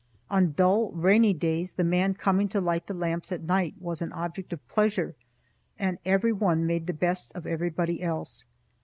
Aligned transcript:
On 0.31 0.53
dull, 0.53 0.89
rainy 0.93 1.31
days, 1.31 1.73
the 1.73 1.83
man 1.83 2.15
coming 2.15 2.49
to 2.49 2.59
light 2.59 2.87
the 2.87 2.93
lamps 2.95 3.31
at 3.31 3.43
night 3.43 3.75
was 3.79 4.01
an 4.01 4.11
object 4.13 4.51
of 4.51 4.67
pleasure, 4.67 5.13
and 5.77 5.99
every 6.05 6.33
one 6.33 6.65
made 6.65 6.87
the 6.87 6.91
best 6.91 7.31
of 7.35 7.45
everybody 7.45 8.01
else. 8.01 8.47